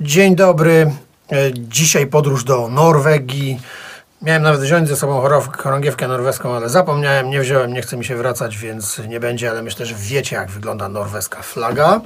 Dzień 0.00 0.36
dobry. 0.36 0.90
E, 1.32 1.52
Dzisiaj 1.52 2.06
podróż 2.06 2.44
do 2.44 2.68
Norwegii. 2.68 3.60
Miałem 4.22 4.42
nawet 4.42 4.60
wziąć 4.60 4.88
ze 4.88 4.96
sobą 4.96 5.22
chorągiewkę 5.56 6.08
norweską, 6.08 6.54
ale 6.54 6.68
zapomniałem, 6.68 7.30
nie 7.30 7.40
wziąłem, 7.40 7.72
nie 7.72 7.82
chce 7.82 7.96
mi 7.96 8.04
się 8.04 8.16
wracać, 8.16 8.58
więc 8.58 9.00
nie 9.08 9.20
będzie, 9.20 9.50
ale 9.50 9.62
myślę, 9.62 9.86
że 9.86 9.94
wiecie, 9.98 10.36
jak 10.36 10.50
wygląda 10.50 10.88
norweska 10.88 11.42
flaga. 11.42 12.00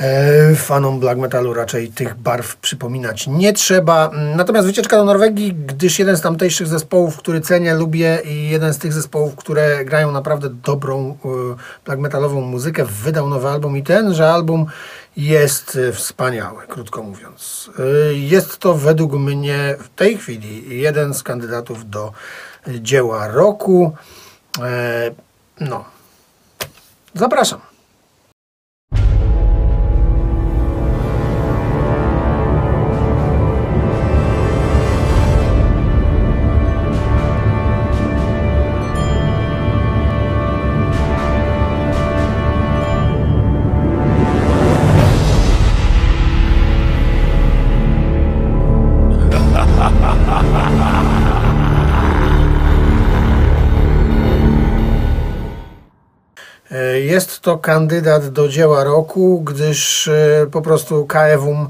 E, 0.00 0.54
Fanom 0.54 1.00
black 1.00 1.20
metalu 1.20 1.54
raczej 1.54 1.88
tych 1.88 2.14
barw 2.14 2.56
przypominać 2.56 3.26
nie 3.26 3.52
trzeba. 3.52 4.10
Natomiast 4.36 4.66
wycieczka 4.66 4.96
do 4.96 5.04
Norwegii, 5.04 5.54
gdyż 5.54 5.98
jeden 5.98 6.16
z 6.16 6.20
tamtejszych 6.20 6.66
zespołów, 6.66 7.16
który 7.16 7.40
cenię, 7.40 7.74
lubię 7.74 8.18
i 8.24 8.48
jeden 8.48 8.74
z 8.74 8.78
tych 8.78 8.92
zespołów, 8.92 9.36
które 9.36 9.84
grają 9.84 10.12
naprawdę 10.12 10.48
dobrą 10.50 11.16
e, 11.24 11.28
black 11.84 12.00
metalową 12.00 12.40
muzykę, 12.40 12.84
wydał 12.84 13.28
nowy 13.28 13.48
album 13.48 13.76
i 13.76 13.82
tenże 13.82 14.30
album 14.32 14.66
jest 15.16 15.76
e, 15.88 15.92
wspaniały, 15.92 16.66
krótko 16.66 17.02
mówiąc. 17.02 17.70
E, 17.78 18.14
Jest 18.14 18.58
to 18.58 18.74
według 18.74 19.12
mnie 19.12 19.76
w 19.80 19.88
tej 19.88 20.18
chwili 20.18 20.80
jeden 20.80 21.14
z 21.14 21.22
kandydatów 21.22 21.90
do 21.90 22.12
dzieła 22.68 23.28
roku. 23.28 23.96
E, 24.62 25.10
No, 25.60 25.84
zapraszam. 27.14 27.60
Jest 57.08 57.40
to 57.40 57.58
kandydat 57.58 58.28
do 58.28 58.48
dzieła 58.48 58.84
roku, 58.84 59.40
gdyż 59.40 60.08
e, 60.08 60.46
po 60.52 60.62
prostu 60.62 61.06
KFUM 61.06 61.68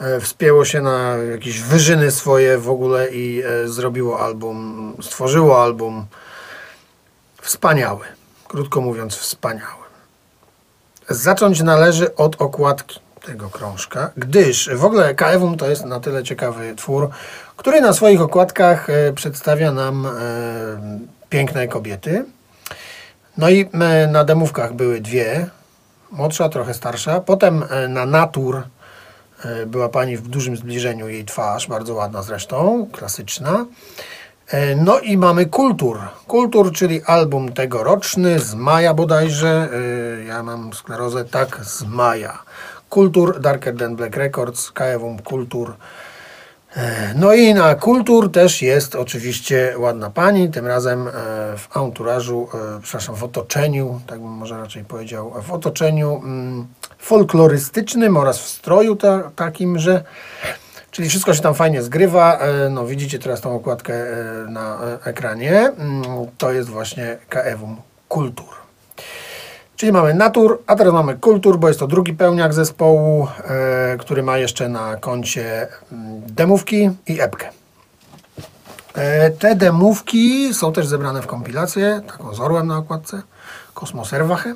e, 0.00 0.20
wspięło 0.20 0.64
się 0.64 0.80
na 0.80 1.16
jakieś 1.32 1.60
wyżyny 1.60 2.10
swoje 2.10 2.58
w 2.58 2.70
ogóle 2.70 3.08
i 3.10 3.42
e, 3.42 3.68
zrobiło 3.68 4.20
album, 4.20 4.94
stworzyło 5.02 5.62
album 5.62 6.06
wspaniały. 7.42 8.04
Krótko 8.48 8.80
mówiąc, 8.80 9.16
wspaniały. 9.16 9.84
Zacząć 11.08 11.62
należy 11.62 12.14
od 12.14 12.42
okładki 12.42 13.00
tego 13.26 13.50
krążka, 13.50 14.10
gdyż 14.16 14.70
w 14.74 14.84
ogóle 14.84 15.14
KFUM 15.14 15.56
to 15.56 15.70
jest 15.70 15.84
na 15.84 16.00
tyle 16.00 16.22
ciekawy 16.22 16.74
twór, 16.76 17.08
który 17.56 17.80
na 17.80 17.92
swoich 17.92 18.20
okładkach 18.20 18.86
przedstawia 19.14 19.72
nam 19.72 20.08
piękne 21.28 21.68
kobiety. 21.68 22.24
No 23.38 23.48
i 23.48 23.68
e, 23.72 24.06
na 24.06 24.24
demówkach 24.24 24.74
były 24.74 25.00
dwie, 25.00 25.46
młodsza, 26.10 26.48
trochę 26.48 26.74
starsza. 26.74 27.20
Potem 27.20 27.64
e, 27.70 27.88
na 27.88 28.06
Natur 28.06 28.62
e, 29.44 29.66
była 29.66 29.88
pani 29.88 30.16
w 30.16 30.28
dużym 30.28 30.56
zbliżeniu, 30.56 31.08
jej 31.08 31.24
twarz, 31.24 31.68
bardzo 31.68 31.94
ładna 31.94 32.22
zresztą, 32.22 32.88
klasyczna. 32.92 33.66
No 34.76 35.00
i 35.00 35.16
mamy 35.16 35.46
Kultur. 35.46 35.98
Kultur, 36.26 36.72
czyli 36.72 37.02
album 37.02 37.52
tegoroczny 37.52 38.38
z 38.38 38.54
maja 38.54 38.94
bodajże. 38.94 39.68
Ja 40.26 40.42
mam 40.42 40.72
sklerozę, 40.72 41.24
tak, 41.24 41.64
z 41.64 41.84
maja. 41.84 42.42
Kultur, 42.90 43.40
Darker 43.40 43.76
Than 43.76 43.96
Black 43.96 44.16
Records, 44.16 44.72
KFUM 44.72 45.18
Kultur. 45.18 45.74
E, 46.76 47.14
No 47.14 47.34
i 47.34 47.54
na 47.54 47.74
kultur 47.74 48.32
też 48.32 48.62
jest 48.62 48.94
oczywiście 48.94 49.74
ładna 49.78 50.10
pani, 50.10 50.50
tym 50.50 50.66
razem 50.66 51.08
e, 51.08 51.12
w 51.56 51.76
anturażu, 51.76 52.48
e, 52.54 52.80
przepraszam, 52.82 53.14
w 53.14 53.24
otoczeniu, 53.24 54.00
tak 54.06 54.20
bym 54.20 54.28
może 54.28 54.58
raczej 54.58 54.84
powiedział, 54.84 55.34
w 55.42 55.52
otoczeniu 55.52 56.16
mm, 56.24 56.66
folklorystycznym 56.98 58.16
oraz 58.16 58.38
w 58.38 58.48
stroju 58.48 58.96
ta, 58.96 59.30
takim, 59.36 59.78
że 59.78 60.04
czyli 60.90 61.08
wszystko 61.08 61.34
się 61.34 61.42
tam 61.42 61.54
fajnie 61.54 61.82
zgrywa. 61.82 62.38
No 62.70 62.86
widzicie 62.86 63.18
teraz 63.18 63.40
tą 63.40 63.54
okładkę 63.54 64.06
na 64.48 64.78
ekranie. 65.04 65.58
Mm, 65.58 66.02
To 66.38 66.52
jest 66.52 66.68
właśnie 66.68 67.18
KEWUM 67.28 67.76
Kultur. 68.08 68.47
Czyli 69.78 69.92
mamy 69.92 70.14
Natur, 70.14 70.62
a 70.66 70.76
teraz 70.76 70.94
mamy 70.94 71.14
Kultur, 71.14 71.58
bo 71.58 71.68
jest 71.68 71.80
to 71.80 71.86
drugi 71.86 72.14
pełniak 72.14 72.54
zespołu, 72.54 73.28
e, 73.44 73.96
który 73.98 74.22
ma 74.22 74.38
jeszcze 74.38 74.68
na 74.68 74.96
koncie 74.96 75.68
mm, 75.92 76.22
demówki 76.26 76.90
i 77.06 77.20
epkę. 77.20 77.48
E, 78.94 79.30
te 79.30 79.54
demówki 79.54 80.54
są 80.54 80.72
też 80.72 80.86
zebrane 80.86 81.22
w 81.22 81.26
kompilację, 81.26 82.00
taką 82.06 82.34
z 82.34 82.40
orłem 82.40 82.66
na 82.66 82.76
okładce, 82.76 83.22
Kosmoserwache. 83.74 84.54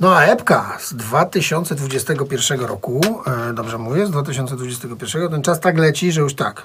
No 0.00 0.16
a 0.16 0.22
epka 0.22 0.76
z 0.80 0.94
2021 0.94 2.60
roku, 2.60 3.00
e, 3.26 3.52
dobrze 3.52 3.78
mówię, 3.78 4.06
z 4.06 4.10
2021, 4.10 5.30
ten 5.30 5.42
czas 5.42 5.60
tak 5.60 5.78
leci, 5.78 6.12
że 6.12 6.20
już 6.20 6.34
tak. 6.34 6.62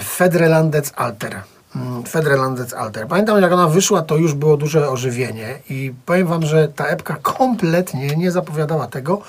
Fedrelandec 0.00 0.92
Alter. 0.96 1.42
Mm, 1.76 2.04
Fedrelandec 2.04 2.74
Alter. 2.74 3.08
Pamiętam, 3.08 3.42
jak 3.42 3.52
ona 3.52 3.68
wyszła, 3.68 4.02
to 4.02 4.16
już 4.16 4.34
było 4.34 4.56
duże 4.56 4.90
ożywienie 4.90 5.58
i 5.70 5.94
powiem 6.06 6.26
Wam, 6.26 6.46
że 6.46 6.68
ta 6.68 6.86
epka 6.86 7.16
kompletnie 7.22 8.16
nie 8.16 8.30
zapowiadała 8.30 8.86
tego, 8.86 9.20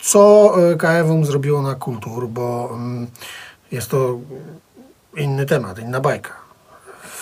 co 0.00 0.52
e, 0.72 0.76
KFUM 0.76 1.24
zrobiło 1.24 1.62
na 1.62 1.74
kultur, 1.74 2.28
bo 2.28 2.70
mm, 2.72 3.06
jest 3.72 3.90
to 3.90 4.18
inny 5.16 5.46
temat, 5.46 5.78
inna 5.78 6.00
bajka. 6.00 6.32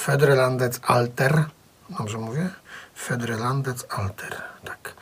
Fedrelandec 0.04 0.80
Alter. 0.86 1.44
Dobrze 1.98 2.18
mówię? 2.18 2.48
Fedrelandec 2.94 3.86
Alter. 3.90 4.42
Tak. 4.64 4.94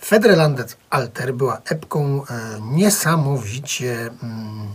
Fedrelandec 0.00 0.76
Alter 0.90 1.34
była 1.34 1.58
epką 1.64 2.22
e, 2.30 2.60
niesamowicie 2.60 4.10
mm, 4.22 4.68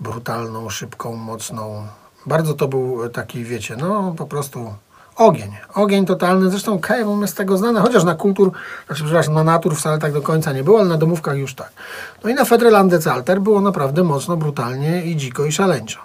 brutalną, 0.00 0.70
szybką, 0.70 1.16
mocną. 1.16 1.86
Bardzo 2.26 2.54
to 2.54 2.68
był 2.68 3.08
taki, 3.08 3.44
wiecie, 3.44 3.76
no 3.76 4.14
po 4.16 4.26
prostu 4.26 4.74
ogień. 5.16 5.50
Ogień 5.74 6.06
totalny. 6.06 6.50
Zresztą 6.50 6.78
KFUM 6.78 7.22
jest 7.22 7.34
z 7.34 7.36
tego 7.36 7.58
znane, 7.58 7.80
chociaż 7.80 8.04
na 8.04 8.14
kultur, 8.14 8.52
znaczy 8.86 9.04
przepraszam, 9.04 9.34
na 9.34 9.44
natur 9.44 9.76
wcale 9.76 9.98
tak 9.98 10.12
do 10.12 10.22
końca 10.22 10.52
nie 10.52 10.64
było, 10.64 10.80
ale 10.80 10.88
na 10.88 10.96
domówkach 10.96 11.36
już 11.36 11.54
tak. 11.54 11.72
No 12.24 12.30
i 12.30 12.34
na 12.34 12.44
Fedrelandec 12.44 13.06
Alter 13.06 13.40
było 13.40 13.60
naprawdę 13.60 14.04
mocno, 14.04 14.36
brutalnie 14.36 15.04
i 15.04 15.16
dziko 15.16 15.44
i 15.44 15.52
szaleńczo. 15.52 15.98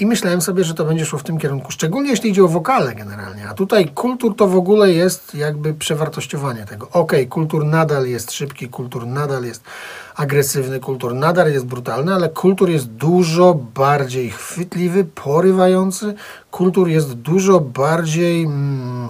I 0.00 0.06
myślałem 0.06 0.40
sobie, 0.40 0.64
że 0.64 0.74
to 0.74 0.84
będzie 0.84 1.06
szło 1.06 1.18
w 1.18 1.22
tym 1.22 1.38
kierunku, 1.38 1.72
szczególnie 1.72 2.10
jeśli 2.10 2.30
idzie 2.30 2.44
o 2.44 2.48
wokale 2.48 2.94
generalnie. 2.94 3.48
A 3.48 3.54
tutaj 3.54 3.88
kultur 3.88 4.36
to 4.36 4.48
w 4.48 4.56
ogóle 4.56 4.92
jest 4.92 5.34
jakby 5.34 5.74
przewartościowanie 5.74 6.64
tego. 6.64 6.88
Okej, 6.92 7.28
kultur 7.28 7.64
nadal 7.64 8.06
jest 8.06 8.32
szybki, 8.32 8.68
kultur 8.68 9.06
nadal 9.06 9.44
jest 9.44 9.62
agresywny, 10.16 10.80
kultur 10.80 11.14
nadal 11.14 11.52
jest 11.52 11.66
brutalny, 11.66 12.14
ale 12.14 12.28
kultur 12.28 12.70
jest 12.70 12.86
dużo 12.86 13.54
bardziej 13.74 14.30
chwytliwy, 14.30 15.04
porywający. 15.04 16.14
Kultur 16.50 16.88
jest 16.88 17.12
dużo 17.14 17.60
bardziej 17.60 18.44
mm, 18.44 19.08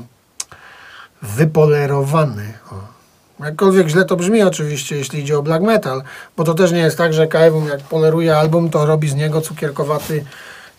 wypolerowany. 1.22 2.53
O. 2.72 2.99
Jakkolwiek 3.44 3.88
źle 3.88 4.05
to 4.05 4.16
brzmi 4.16 4.43
oczywiście, 4.43 4.97
jeśli 4.97 5.20
idzie 5.20 5.38
o 5.38 5.43
black 5.43 5.65
metal, 5.65 6.03
bo 6.37 6.44
to 6.44 6.55
też 6.55 6.72
nie 6.72 6.78
jest 6.78 6.99
tak, 6.99 7.12
że 7.12 7.26
KFUM 7.26 7.69
jak 7.69 7.81
poleruje 7.81 8.37
album, 8.37 8.70
to 8.70 8.87
robi 8.87 9.09
z 9.09 9.15
niego 9.15 9.41
cukierkowaty 9.41 10.25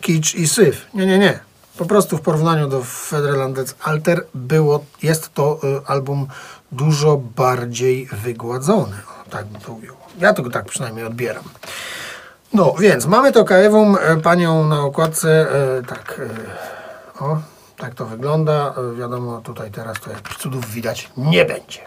kicz 0.01 0.35
i 0.35 0.47
syf. 0.47 0.87
Nie, 0.93 1.05
nie, 1.05 1.19
nie. 1.19 1.39
Po 1.77 1.85
prostu 1.85 2.17
w 2.17 2.21
porównaniu 2.21 2.67
do 2.67 2.83
Federlandec 2.83 3.75
Alter 3.83 4.25
było, 4.33 4.85
jest 5.03 5.33
to 5.33 5.59
y, 5.63 5.87
album 5.87 6.27
dużo 6.71 7.17
bardziej 7.17 8.05
wygładzony. 8.11 8.95
O, 8.95 9.29
tak 9.29 9.45
bym 9.45 9.61
to 9.61 9.73
ujął. 9.73 9.95
Ja 10.19 10.33
to 10.33 10.49
tak 10.49 10.65
przynajmniej 10.65 11.05
odbieram. 11.05 11.43
No, 12.53 12.74
więc 12.79 13.06
mamy 13.06 13.31
to 13.31 13.45
KFUM, 13.45 13.97
e, 14.01 14.18
panią 14.18 14.68
na 14.68 14.81
okładce, 14.81 15.47
e, 15.51 15.83
tak, 15.83 16.21
e, 17.19 17.24
o, 17.24 17.38
tak 17.77 17.95
to 17.95 18.06
wygląda. 18.06 18.74
Wiadomo, 18.97 19.41
tutaj 19.41 19.71
teraz 19.71 20.00
to 20.00 20.12
jakichś 20.12 20.38
cudów 20.38 20.71
widać 20.71 21.09
nie 21.18 21.45
będzie. 21.45 21.79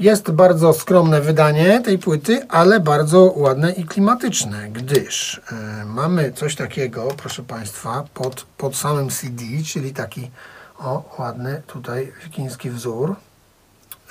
Jest 0.00 0.30
bardzo 0.30 0.72
skromne 0.72 1.20
wydanie 1.20 1.80
tej 1.80 1.98
płyty, 1.98 2.46
ale 2.48 2.80
bardzo 2.80 3.32
ładne 3.36 3.72
i 3.72 3.84
klimatyczne, 3.84 4.68
gdyż 4.68 5.40
e, 5.52 5.84
mamy 5.84 6.32
coś 6.32 6.56
takiego, 6.56 7.08
proszę 7.16 7.42
Państwa, 7.42 8.04
pod, 8.14 8.46
pod 8.56 8.76
samym 8.76 9.10
CD, 9.10 9.44
czyli 9.66 9.92
taki 9.92 10.30
o, 10.78 11.16
ładny 11.18 11.62
tutaj 11.66 12.12
wikiński 12.24 12.70
wzór 12.70 13.16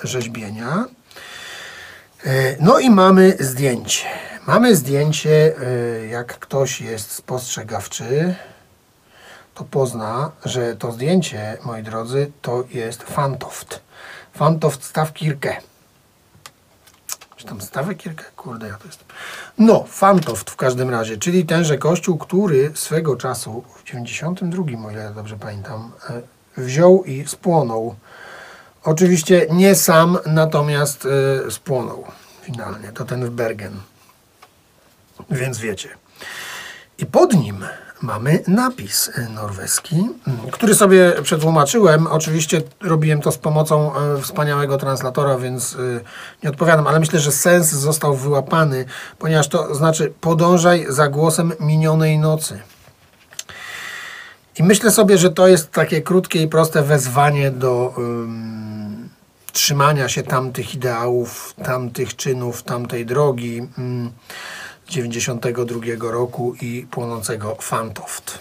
rzeźbienia. 0.04 0.84
E, 2.24 2.56
No 2.60 2.78
i 2.78 2.90
mamy 2.90 3.36
zdjęcie. 3.40 4.06
Mamy 4.46 4.76
zdjęcie, 4.76 5.54
e, 6.02 6.06
jak 6.06 6.38
ktoś 6.38 6.80
jest 6.80 7.10
spostrzegawczy, 7.10 8.34
to 9.54 9.64
pozna, 9.64 10.30
że 10.44 10.76
to 10.76 10.92
zdjęcie, 10.92 11.58
moi 11.64 11.82
drodzy, 11.82 12.32
to 12.42 12.64
jest 12.70 13.02
Fantoft. 13.02 13.80
Fantoft 14.34 14.84
Stawkirke. 14.84 15.69
Czy 17.40 17.46
tam 17.46 17.60
stawek 17.60 17.98
kilka? 17.98 18.24
Kurde, 18.36 18.68
ja 18.68 18.76
to 18.78 18.86
jestem. 18.86 19.06
No, 19.58 19.84
Fantoft 19.88 20.50
w 20.50 20.56
każdym 20.56 20.90
razie, 20.90 21.16
czyli 21.16 21.46
tenże 21.46 21.78
kościół, 21.78 22.18
który 22.18 22.72
swego 22.74 23.16
czasu 23.16 23.64
w 23.76 23.84
92, 23.84 24.62
o 24.86 24.90
ile 24.90 25.02
ja 25.02 25.10
dobrze 25.10 25.36
pamiętam, 25.36 25.92
e, 26.10 26.22
wziął 26.62 27.04
i 27.04 27.28
spłonął. 27.28 27.94
Oczywiście 28.84 29.46
nie 29.50 29.74
sam, 29.74 30.18
natomiast 30.26 31.06
e, 31.46 31.50
spłonął 31.50 32.04
finalnie. 32.42 32.92
To 32.92 33.04
ten 33.04 33.26
w 33.26 33.30
Bergen. 33.30 33.80
Więc 35.30 35.58
wiecie. 35.58 35.88
I 36.98 37.06
pod 37.06 37.34
nim 37.34 37.64
mamy 38.02 38.42
napis 38.48 39.10
e, 39.14 39.28
norweski, 39.28 40.08
m, 40.26 40.36
który 40.52 40.74
sobie 40.74 41.12
przetłumaczyłem. 41.22 42.06
Oczywiście 42.06 42.62
robiłem 42.80 43.20
to 43.20 43.32
z 43.32 43.38
pomocą 43.38 43.92
e, 43.96 44.20
wspaniałego 44.22 44.78
translatora, 44.78 45.38
więc 45.38 45.74
e, 45.74 46.00
nie 46.42 46.50
odpowiadam, 46.50 46.86
ale 46.86 47.00
myślę, 47.00 47.20
że 47.20 47.32
sens 47.32 47.66
został 47.70 48.16
wyłapany, 48.16 48.84
ponieważ 49.18 49.48
to 49.48 49.74
znaczy 49.74 50.12
podążaj 50.20 50.86
za 50.88 51.08
głosem 51.08 51.52
minionej 51.60 52.18
nocy. 52.18 52.60
I 54.58 54.62
myślę 54.62 54.90
sobie, 54.90 55.18
że 55.18 55.30
to 55.30 55.48
jest 55.48 55.70
takie 55.70 56.02
krótkie 56.02 56.42
i 56.42 56.48
proste 56.48 56.82
wezwanie 56.82 57.50
do 57.50 57.94
ym, 57.98 59.08
trzymania 59.52 60.08
się 60.08 60.22
tamtych 60.22 60.74
ideałów, 60.74 61.54
tamtych 61.64 62.16
czynów, 62.16 62.62
tamtej 62.62 63.06
drogi. 63.06 63.68
Ym, 63.78 64.10
92 64.90 66.10
roku 66.10 66.54
i 66.60 66.86
płonącego 66.90 67.56
Fantoft. 67.60 68.38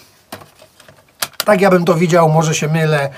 Tak 1.45 1.61
ja 1.61 1.69
bym 1.69 1.85
to 1.85 1.95
widział, 1.95 2.29
może 2.29 2.55
się 2.55 2.67
mylę. 2.67 3.09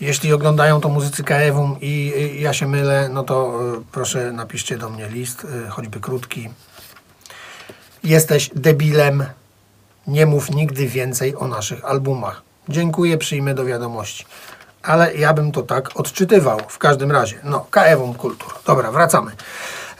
Jeśli 0.00 0.32
oglądają 0.32 0.80
to 0.80 0.88
muzycy 0.88 1.24
Kaewum 1.24 1.76
i 1.80 2.12
ja 2.40 2.52
się 2.52 2.68
mylę, 2.68 3.08
no 3.12 3.22
to 3.22 3.60
y, 3.78 3.82
proszę 3.92 4.32
napiszcie 4.32 4.78
do 4.78 4.90
mnie 4.90 5.08
list, 5.08 5.44
y, 5.44 5.68
choćby 5.68 6.00
krótki. 6.00 6.48
Jesteś 8.04 8.50
debilem, 8.54 9.24
nie 10.06 10.26
mów 10.26 10.50
nigdy 10.50 10.86
więcej 10.86 11.36
o 11.36 11.48
naszych 11.48 11.84
albumach. 11.84 12.42
Dziękuję, 12.68 13.18
przyjmę 13.18 13.54
do 13.54 13.64
wiadomości. 13.64 14.24
Ale 14.82 15.14
ja 15.14 15.32
bym 15.34 15.52
to 15.52 15.62
tak 15.62 16.00
odczytywał 16.00 16.60
w 16.68 16.78
każdym 16.78 17.12
razie. 17.12 17.38
No, 17.44 17.66
Kaewum 17.70 18.14
Kultur. 18.14 18.54
Dobra, 18.66 18.92
wracamy. 18.92 19.30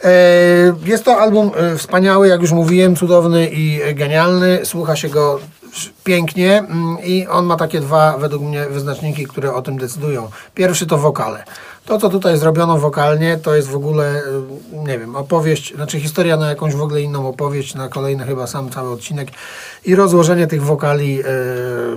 E, 0.03 0.73
Jest 0.85 1.05
to 1.05 1.17
album 1.17 1.51
e, 1.55 1.77
wspaniały, 1.77 2.27
jak 2.27 2.41
już 2.41 2.51
mówiłem, 2.51 2.95
cudowny 2.95 3.49
i 3.51 3.81
genialny. 3.95 4.59
Słucha 4.63 4.95
się 4.95 5.09
go 5.09 5.39
pięknie 6.03 6.57
mm, 6.57 6.97
i 7.03 7.27
on 7.27 7.45
ma 7.45 7.55
takie 7.55 7.79
dwa, 7.79 8.17
według 8.17 8.43
mnie, 8.43 8.65
wyznaczniki, 8.65 9.27
które 9.27 9.53
o 9.53 9.61
tym 9.61 9.77
decydują. 9.77 10.29
Pierwszy 10.53 10.85
to 10.87 10.97
wokale. 10.97 11.43
To, 11.85 11.97
co 11.97 12.09
tutaj 12.09 12.37
zrobiono 12.37 12.77
wokalnie, 12.77 13.37
to 13.37 13.55
jest 13.55 13.67
w 13.67 13.75
ogóle, 13.75 14.23
y, 14.73 14.77
nie 14.85 14.99
wiem, 14.99 15.15
opowieść, 15.15 15.75
znaczy 15.75 15.99
historia 15.99 16.37
na 16.37 16.49
jakąś 16.49 16.75
w 16.75 16.81
ogóle 16.81 17.01
inną 17.01 17.27
opowieść, 17.27 17.75
na 17.75 17.87
kolejny 17.87 18.25
chyba 18.25 18.47
sam 18.47 18.69
cały 18.69 18.91
odcinek 18.91 19.27
i 19.85 19.95
rozłożenie 19.95 20.47
tych 20.47 20.63
wokali 20.63 21.19
y, 21.19 21.25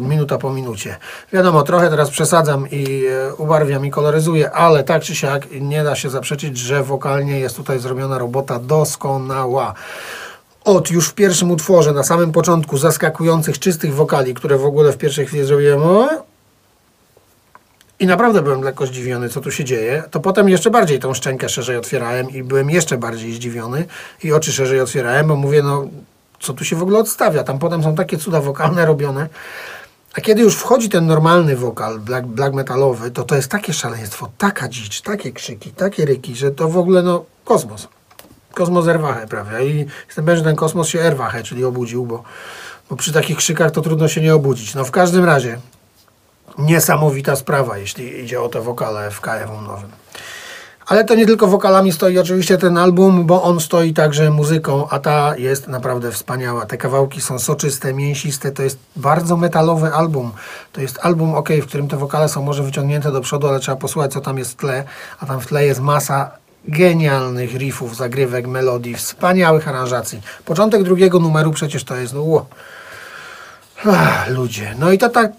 minuta 0.00 0.38
po 0.38 0.52
minucie. 0.52 0.96
Wiadomo, 1.32 1.62
trochę 1.62 1.90
teraz 1.90 2.10
przesadzam 2.10 2.70
i 2.70 3.06
y, 3.06 3.34
ubarwiam 3.34 3.86
i 3.86 3.90
koloryzuję, 3.90 4.50
ale 4.50 4.84
tak 4.84 5.02
czy 5.02 5.14
siak 5.14 5.46
nie 5.60 5.84
da 5.84 5.96
się 5.96 6.10
zaprzeczyć, 6.10 6.58
że 6.58 6.82
wokalnie 6.82 7.40
jest 7.40 7.56
tutaj 7.56 7.78
zrobiona 7.78 8.18
robota 8.18 8.58
doskonała 8.58 9.74
od 10.64 10.90
już 10.90 11.08
w 11.08 11.14
pierwszym 11.14 11.50
utworze, 11.50 11.92
na 11.92 12.02
samym 12.02 12.32
początku, 12.32 12.78
zaskakujących, 12.78 13.58
czystych 13.58 13.94
wokali, 13.94 14.34
które 14.34 14.58
w 14.58 14.64
ogóle 14.64 14.92
w 14.92 14.96
pierwszej 14.96 15.26
chwili 15.26 15.44
zrobiłem 15.44 15.80
i 18.00 18.06
naprawdę 18.06 18.42
byłem 18.42 18.62
lekko 18.62 18.86
zdziwiony, 18.86 19.28
co 19.28 19.40
tu 19.40 19.50
się 19.50 19.64
dzieje, 19.64 20.02
to 20.10 20.20
potem 20.20 20.48
jeszcze 20.48 20.70
bardziej 20.70 20.98
tą 20.98 21.14
szczękę 21.14 21.48
szerzej 21.48 21.76
otwierałem 21.76 22.30
i 22.30 22.42
byłem 22.42 22.70
jeszcze 22.70 22.98
bardziej 22.98 23.32
zdziwiony 23.32 23.84
i 24.24 24.32
oczy 24.32 24.52
szerzej 24.52 24.80
otwierałem, 24.80 25.26
bo 25.26 25.36
mówię, 25.36 25.62
no 25.62 25.88
co 26.40 26.52
tu 26.52 26.64
się 26.64 26.76
w 26.76 26.82
ogóle 26.82 26.98
odstawia? 26.98 27.44
Tam 27.44 27.58
potem 27.58 27.82
są 27.82 27.94
takie 27.94 28.18
cuda 28.18 28.40
wokalne 28.40 28.86
robione. 28.86 29.28
A 30.14 30.20
kiedy 30.20 30.42
już 30.42 30.56
wchodzi 30.56 30.88
ten 30.88 31.06
normalny 31.06 31.56
wokal, 31.56 31.98
black, 32.00 32.26
black 32.26 32.54
metalowy, 32.54 33.10
to 33.10 33.22
to 33.22 33.36
jest 33.36 33.48
takie 33.48 33.72
szaleństwo, 33.72 34.30
taka 34.38 34.68
dzicz, 34.68 35.00
takie 35.00 35.32
krzyki, 35.32 35.70
takie 35.70 36.04
ryki, 36.04 36.36
że 36.36 36.50
to 36.50 36.68
w 36.68 36.78
ogóle 36.78 37.02
no 37.02 37.24
kosmos. 37.44 37.88
Kosmos 38.54 38.88
erwachę 38.88 39.26
prawie. 39.26 39.66
I 39.66 39.86
jestem 40.06 40.24
pewien, 40.24 40.38
że 40.38 40.44
ten 40.44 40.56
kosmos 40.56 40.88
się 40.88 41.00
erwachę, 41.00 41.42
czyli 41.42 41.64
obudził, 41.64 42.06
bo, 42.06 42.22
bo 42.90 42.96
przy 42.96 43.12
takich 43.12 43.36
krzykach 43.36 43.70
to 43.70 43.80
trudno 43.80 44.08
się 44.08 44.20
nie 44.20 44.34
obudzić. 44.34 44.74
No 44.74 44.84
w 44.84 44.90
każdym 44.90 45.24
razie 45.24 45.58
niesamowita 46.58 47.36
sprawa, 47.36 47.78
jeśli 47.78 48.20
idzie 48.20 48.40
o 48.40 48.48
te 48.48 48.60
wokale 48.60 49.10
w 49.10 49.20
KF 49.20 49.50
nowym. 49.66 49.90
Ale 50.86 51.04
to 51.04 51.14
nie 51.14 51.26
tylko 51.26 51.46
wokalami 51.46 51.92
stoi 51.92 52.18
oczywiście 52.18 52.58
ten 52.58 52.78
album, 52.78 53.26
bo 53.26 53.42
on 53.42 53.60
stoi 53.60 53.92
także 53.92 54.30
muzyką, 54.30 54.88
a 54.88 54.98
ta 54.98 55.36
jest 55.36 55.68
naprawdę 55.68 56.12
wspaniała. 56.12 56.66
Te 56.66 56.76
kawałki 56.76 57.20
są 57.20 57.38
soczyste, 57.38 57.94
mięsiste, 57.94 58.52
to 58.52 58.62
jest 58.62 58.78
bardzo 58.96 59.36
metalowy 59.36 59.92
album. 59.92 60.32
To 60.72 60.80
jest 60.80 60.98
album, 61.02 61.34
ok, 61.34 61.48
w 61.62 61.66
którym 61.66 61.88
te 61.88 61.96
wokale 61.96 62.28
są 62.28 62.42
może 62.42 62.62
wyciągnięte 62.62 63.12
do 63.12 63.20
przodu, 63.20 63.48
ale 63.48 63.60
trzeba 63.60 63.76
posłuchać, 63.76 64.12
co 64.12 64.20
tam 64.20 64.38
jest 64.38 64.52
w 64.52 64.56
tle, 64.56 64.84
a 65.20 65.26
tam 65.26 65.40
w 65.40 65.46
tle 65.46 65.66
jest 65.66 65.80
masa 65.80 66.30
genialnych 66.68 67.54
riffów, 67.54 67.96
zagrywek, 67.96 68.46
melodii, 68.46 68.94
wspaniałych 68.94 69.68
aranżacji. 69.68 70.20
Początek 70.44 70.82
drugiego 70.82 71.18
numeru 71.18 71.52
przecież 71.52 71.84
to 71.84 71.96
jest, 71.96 72.14
no. 72.14 72.46
Ach, 73.86 74.28
ludzie. 74.28 74.74
No 74.78 74.92
i 74.92 74.98
to 74.98 75.08
tak, 75.08 75.32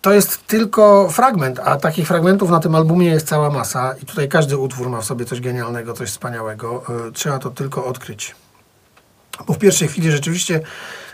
to 0.00 0.12
jest 0.12 0.46
tylko 0.46 1.10
fragment, 1.10 1.58
a 1.58 1.76
takich 1.76 2.06
fragmentów 2.06 2.50
na 2.50 2.60
tym 2.60 2.74
albumie 2.74 3.06
jest 3.06 3.28
cała 3.28 3.50
masa 3.50 3.94
i 4.02 4.06
tutaj 4.06 4.28
każdy 4.28 4.58
utwór 4.58 4.88
ma 4.88 5.00
w 5.00 5.04
sobie 5.04 5.24
coś 5.24 5.40
genialnego, 5.40 5.92
coś 5.92 6.10
wspaniałego. 6.10 6.82
E, 7.08 7.12
Trzeba 7.12 7.38
to 7.38 7.50
tylko 7.50 7.84
odkryć. 7.84 8.34
Bo 9.46 9.52
w 9.52 9.58
pierwszej 9.58 9.88
chwili 9.88 10.10
rzeczywiście 10.10 10.60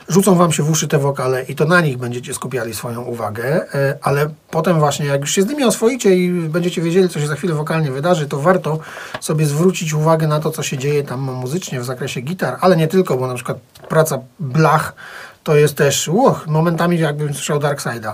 rzucą 0.08 0.35
wam 0.35 0.53
się 0.53 0.62
w 0.62 0.70
uszy 0.70 0.88
te 0.88 0.99
wokale 0.99 1.43
i 1.43 1.55
to 1.55 1.64
na 1.64 1.81
nich 1.81 1.97
będziecie 1.97 2.35
skupiali 2.35 2.75
swoją 2.75 3.03
uwagę, 3.03 3.75
e, 3.75 3.99
ale 4.03 4.31
potem 4.50 4.79
właśnie 4.79 5.06
jak 5.06 5.20
już 5.20 5.31
się 5.31 5.43
z 5.43 5.47
nimi 5.47 5.64
oswoicie 5.64 6.17
i 6.17 6.31
będziecie 6.31 6.82
wiedzieli, 6.82 7.08
co 7.08 7.20
się 7.20 7.26
za 7.26 7.37
chwilę 7.37 7.55
wokalnie 7.55 7.91
wydarzy, 7.91 8.26
to 8.26 8.38
warto 8.38 8.79
sobie 9.20 9.47
zwrócić 9.47 9.93
uwagę 9.93 10.26
na 10.26 10.41
to, 10.41 10.50
co 10.50 10.62
się 10.62 10.79
dzieje 10.79 11.03
tam 11.03 11.20
muzycznie 11.20 11.81
w 11.81 11.85
zakresie 11.85 12.20
gitar, 12.20 12.58
ale 12.61 12.76
nie 12.76 12.88
tylko, 12.88 13.17
bo 13.17 13.26
na 13.26 13.35
przykład 13.35 13.58
praca 13.88 14.19
blach 14.41 14.94
to 15.44 15.56
jest 15.56 15.76
też, 15.76 16.08
uch, 16.08 16.47
momentami 16.47 16.99
jakbym 16.99 17.35
słyszał 17.35 17.58
Darkside'a 17.58 18.12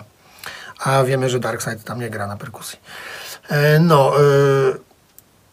a 0.85 1.05
wiemy, 1.05 1.31
że 1.31 1.41
Darkseid 1.41 1.85
tam 1.85 2.01
nie 2.01 2.11
gra 2.11 2.27
na 2.27 2.37
perkusji. 2.37 2.79
E, 3.49 3.79
No, 3.79 4.13
e, 4.17 4.21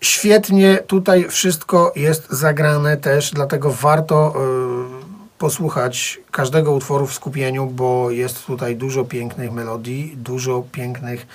świetnie 0.01 0.77
tutaj 0.87 1.29
wszystko 1.29 1.93
jest 1.95 2.29
zagrane 2.29 2.97
też, 2.97 3.31
dlatego 3.31 3.71
warto 3.71 4.33
posłuchać 5.39 6.19
każdego 6.31 6.71
utworu 6.71 7.07
w 7.07 7.13
skupieniu, 7.13 7.65
bo 7.65 8.11
jest 8.11 8.45
tutaj 8.45 8.75
dużo 8.75 9.05
pięknych 9.05 9.51
melodii, 9.51 10.13
dużo 10.17 10.63
pięknych 10.71 11.27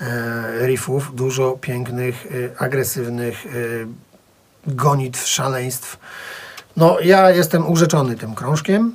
e, 0.00 0.66
riffów, 0.66 1.14
dużo 1.14 1.58
pięknych, 1.60 2.26
e, 2.26 2.62
agresywnych 2.62 3.46
e, 3.46 3.50
gonitw, 4.66 5.26
szaleństw. 5.26 5.98
No, 6.76 7.00
ja 7.00 7.30
jestem 7.30 7.70
urzeczony 7.70 8.16
tym 8.16 8.34
krążkiem. 8.34 8.92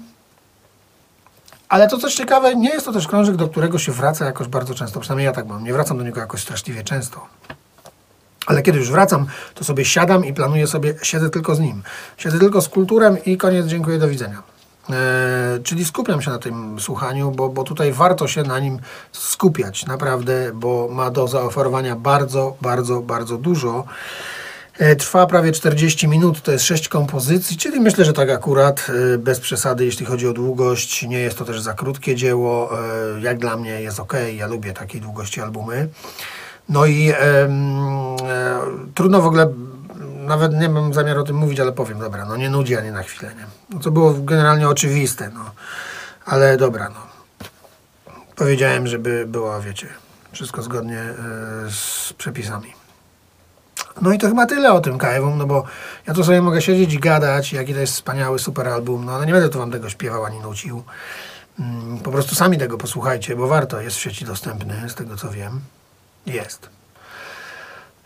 Ale 1.69 1.87
to 1.87 1.97
coś 1.97 2.15
ciekawe, 2.15 2.55
nie 2.55 2.69
jest 2.69 2.85
to 2.85 2.93
też 2.93 3.07
krążek, 3.07 3.35
do 3.35 3.47
którego 3.47 3.79
się 3.79 3.91
wraca 3.91 4.25
jakoś 4.25 4.47
bardzo 4.47 4.75
często. 4.75 4.99
Przynajmniej 4.99 5.25
ja 5.25 5.31
tak 5.31 5.47
mam. 5.47 5.63
Nie 5.63 5.73
wracam 5.73 5.97
do 5.97 6.03
niego 6.03 6.19
jakoś 6.19 6.41
straszliwie 6.41 6.83
często. 6.83 7.27
Ale 8.49 8.61
kiedy 8.61 8.79
już 8.79 8.91
wracam, 8.91 9.25
to 9.55 9.63
sobie 9.63 9.85
siadam 9.85 10.25
i 10.25 10.33
planuję 10.33 10.67
sobie, 10.67 10.93
siedzę 11.03 11.29
tylko 11.29 11.55
z 11.55 11.59
nim. 11.59 11.83
Siedzę 12.17 12.39
tylko 12.39 12.61
z 12.61 12.69
kulturem 12.69 13.17
i 13.25 13.37
koniec, 13.37 13.65
dziękuję, 13.65 13.99
do 13.99 14.07
widzenia. 14.07 14.43
Eee, 14.89 14.95
czyli 15.63 15.85
skupiam 15.85 16.21
się 16.21 16.31
na 16.31 16.39
tym 16.39 16.79
słuchaniu, 16.79 17.31
bo, 17.31 17.49
bo 17.49 17.63
tutaj 17.63 17.91
warto 17.93 18.27
się 18.27 18.43
na 18.43 18.59
nim 18.59 18.79
skupiać, 19.11 19.85
naprawdę, 19.85 20.51
bo 20.53 20.87
ma 20.91 21.09
do 21.11 21.27
zaoferowania 21.27 21.95
bardzo, 21.95 22.55
bardzo, 22.61 23.01
bardzo 23.01 23.37
dużo. 23.37 23.83
E, 24.77 24.95
Trwa 24.95 25.27
prawie 25.27 25.51
40 25.51 26.07
minut, 26.07 26.41
to 26.41 26.51
jest 26.51 26.65
6 26.65 26.87
kompozycji, 26.89 27.57
czyli 27.57 27.79
myślę, 27.79 28.05
że 28.05 28.13
tak 28.13 28.29
akurat, 28.29 28.87
e, 29.13 29.17
bez 29.17 29.39
przesady, 29.39 29.85
jeśli 29.85 30.05
chodzi 30.05 30.27
o 30.27 30.33
długość. 30.33 31.03
Nie 31.07 31.19
jest 31.19 31.37
to 31.37 31.45
też 31.45 31.61
za 31.61 31.73
krótkie 31.73 32.15
dzieło. 32.15 32.69
e, 33.17 33.21
Jak 33.21 33.37
dla 33.37 33.57
mnie 33.57 33.81
jest 33.81 33.99
ok, 33.99 34.13
ja 34.35 34.47
lubię 34.47 34.73
takiej 34.73 35.01
długości 35.01 35.41
albumy. 35.41 35.87
No 36.69 36.85
i 36.85 37.09
e, 37.09 37.15
trudno 38.95 39.21
w 39.21 39.25
ogóle, 39.25 39.53
nawet 40.15 40.53
nie 40.53 40.69
mam 40.69 40.93
zamiaru 40.93 41.21
o 41.21 41.23
tym 41.23 41.35
mówić, 41.35 41.59
ale 41.59 41.71
powiem, 41.71 41.99
dobra, 41.99 42.25
no 42.25 42.37
nie 42.37 42.49
nudzi 42.49 42.77
ani 42.77 42.91
na 42.91 43.03
chwilę, 43.03 43.35
nie? 43.35 43.45
No 43.69 43.79
to 43.79 43.91
było 43.91 44.13
generalnie 44.13 44.69
oczywiste, 44.69 45.29
no. 45.33 45.51
Ale 46.25 46.57
dobra, 46.57 46.89
no. 46.89 46.99
Powiedziałem, 48.35 48.87
żeby 48.87 49.25
było, 49.27 49.61
wiecie, 49.61 49.87
wszystko 50.31 50.61
zgodnie 50.61 50.99
e, 50.99 51.15
z 51.69 52.13
przepisami. 52.17 52.73
No 54.01 54.11
i 54.11 54.17
to 54.17 54.27
chyba 54.27 54.45
tyle 54.45 54.73
o 54.73 54.81
tym 54.81 54.97
Kaewum, 54.97 55.37
no 55.37 55.45
bo 55.45 55.63
ja 56.07 56.13
tu 56.13 56.23
sobie 56.23 56.41
mogę 56.41 56.61
siedzieć 56.61 56.93
i 56.93 56.99
gadać, 56.99 57.53
jaki 57.53 57.73
to 57.73 57.79
jest 57.79 57.93
wspaniały, 57.93 58.39
super 58.39 58.67
album, 58.67 59.05
no 59.05 59.11
ale 59.15 59.25
nie 59.25 59.33
będę 59.33 59.49
tu 59.49 59.59
wam 59.59 59.71
tego 59.71 59.89
śpiewał 59.89 60.25
ani 60.25 60.39
nucił. 60.39 60.83
Mm, 61.59 61.97
Po 61.99 62.11
prostu 62.11 62.35
sami 62.35 62.57
tego 62.57 62.77
posłuchajcie, 62.77 63.35
bo 63.35 63.47
warto, 63.47 63.81
jest 63.81 63.97
w 63.97 63.99
sieci 63.99 64.25
dostępny, 64.25 64.89
z 64.89 64.95
tego 64.95 65.15
co 65.15 65.29
wiem. 65.29 65.61
Jest. 66.25 66.69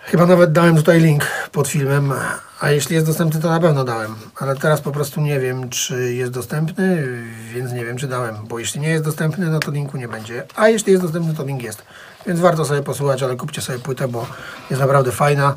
Chyba 0.06 0.26
nawet 0.26 0.52
dałem 0.52 0.76
tutaj 0.76 1.00
link 1.00 1.26
pod 1.52 1.68
filmem, 1.68 2.14
a 2.60 2.70
jeśli 2.72 2.96
jest 2.96 3.08
dostępny, 3.08 3.42
to 3.42 3.50
na 3.50 3.60
pewno 3.60 3.84
dałem. 3.84 4.16
Ale 4.36 4.56
teraz 4.56 4.82
po 4.82 4.92
prostu 4.92 5.22
nie 5.22 5.40
wiem, 5.40 5.70
czy 5.70 6.14
jest 6.14 6.32
dostępny, 6.32 7.08
więc 7.54 7.72
nie 7.72 7.86
wiem, 7.86 7.98
czy 7.98 8.08
dałem. 8.08 8.36
Bo 8.48 8.60
jeśli 8.60 8.82
nie 8.82 8.90
jest 8.90 9.04
dostępny, 9.04 9.46
no 9.46 9.60
to 9.60 9.72
linku 9.72 9.98
nie 9.98 10.08
będzie. 10.08 10.44
A 10.56 10.68
jeśli 10.70 10.92
jest 10.92 11.04
dostępny, 11.04 11.34
to 11.34 11.44
link 11.44 11.64
jest. 11.64 11.84
Więc 12.28 12.40
warto 12.40 12.66
sobie 12.66 12.84
posłuchać, 12.84 13.24
ale 13.24 13.36
kupcie 13.36 13.62
sobie 13.62 13.80
płytę, 13.80 14.08
bo 14.08 14.26
jest 14.70 14.82
naprawdę 14.82 15.12
fajna. 15.12 15.56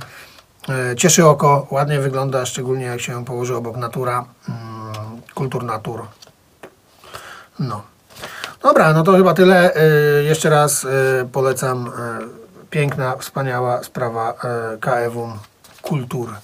E, 0.68 0.96
Cieszy 0.96 1.26
oko, 1.26 1.66
ładnie 1.70 2.00
wygląda, 2.00 2.46
szczególnie 2.46 2.84
jak 2.84 3.00
się 3.00 3.12
ją 3.12 3.24
położy 3.24 3.56
obok 3.56 3.76
natura, 3.76 4.24
mm, 4.48 5.20
kultur 5.34 5.64
natur. 5.64 6.06
No. 7.58 7.82
Dobra, 8.62 8.92
no 8.92 9.02
to 9.02 9.12
chyba 9.12 9.34
tyle. 9.34 9.76
Y, 10.20 10.24
Jeszcze 10.24 10.50
raz 10.50 10.84
y, 10.84 10.88
polecam. 11.32 11.90
Piękna, 12.70 13.16
wspaniała 13.16 13.82
sprawa 13.82 14.34
y, 14.74 14.78
KFUM 14.80 15.38
Kultur. 15.82 16.34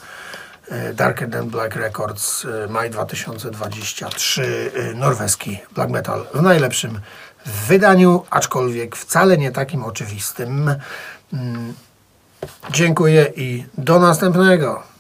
y, 0.73 0.95
Darker 0.95 1.31
Than 1.31 1.49
Black 1.51 1.77
Records, 1.77 2.45
y, 2.45 2.69
maj 2.69 2.91
2023, 2.91 4.73
y, 4.77 4.95
norweski 4.95 5.59
black 5.75 5.91
metal 5.91 6.27
w 6.35 6.43
najlepszym 6.43 7.01
wydaniu, 7.69 8.25
aczkolwiek 8.31 8.97
wcale 8.97 9.39
nie 9.39 9.51
takim 9.53 9.85
oczywistym. 9.85 10.75
Mm, 11.33 11.75
Dziękuję 12.71 13.33
i 13.37 13.65
do 13.79 13.99
następnego. 13.99 14.92